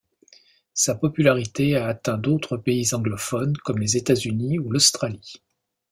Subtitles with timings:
[0.73, 5.43] Sa popularité a atteint d'autres pays anglophones comme les États-Unis ou l'Australie.